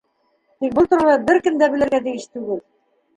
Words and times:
Тик 0.63 0.71
был 0.77 0.87
турала 0.93 1.17
бер 1.27 1.39
кем 1.47 1.59
дә 1.63 1.67
белергә 1.73 1.99
тейеш 2.07 2.25
түгел. 2.39 2.59